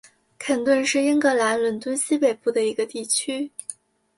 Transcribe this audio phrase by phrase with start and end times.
[0.39, 3.51] 肯顿是英格兰伦敦西北部的一个地区。